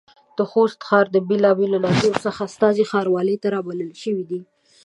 [0.37, 4.41] د خوست ښار د بېلابېلو ناحيو څخه استازي ښاروالۍ ته رابلل شوي دي.